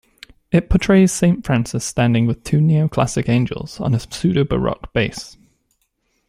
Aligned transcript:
It 0.51 0.67
portrays 0.67 1.11
Saint 1.11 1.45
Francis 1.45 1.85
standing 1.85 2.25
with 2.25 2.43
two 2.43 2.57
neoclassic 2.57 3.29
angels, 3.29 3.79
on 3.79 3.93
a 3.93 3.99
pseudo-baroque 3.99 4.91
base. 4.93 5.37